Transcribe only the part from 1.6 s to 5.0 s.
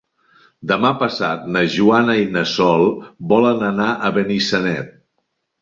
Joana i na Sol volen anar a Benissanet.